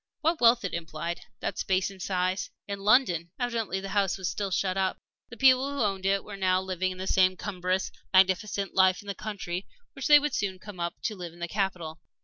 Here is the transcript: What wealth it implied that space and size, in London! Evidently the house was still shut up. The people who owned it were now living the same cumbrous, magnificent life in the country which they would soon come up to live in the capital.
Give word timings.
What 0.21 0.41
wealth 0.41 0.65
it 0.65 0.73
implied 0.73 1.21
that 1.41 1.59
space 1.59 1.91
and 1.91 2.01
size, 2.01 2.49
in 2.67 2.79
London! 2.79 3.29
Evidently 3.39 3.79
the 3.79 3.89
house 3.89 4.17
was 4.17 4.27
still 4.27 4.49
shut 4.49 4.75
up. 4.75 4.97
The 5.29 5.37
people 5.37 5.71
who 5.71 5.79
owned 5.83 6.07
it 6.07 6.23
were 6.23 6.35
now 6.35 6.59
living 6.59 6.97
the 6.97 7.05
same 7.05 7.37
cumbrous, 7.37 7.91
magnificent 8.11 8.73
life 8.73 9.03
in 9.03 9.07
the 9.07 9.13
country 9.13 9.67
which 9.93 10.07
they 10.07 10.17
would 10.17 10.33
soon 10.33 10.57
come 10.57 10.79
up 10.79 10.95
to 11.03 11.15
live 11.15 11.33
in 11.33 11.39
the 11.39 11.47
capital. 11.47 11.99